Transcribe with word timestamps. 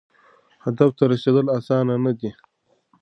هدف 0.65 0.89
ته 0.97 1.03
رسیدل 1.11 1.45
اسانه 1.57 1.95
نه 2.05 2.13
دي. 2.19 2.29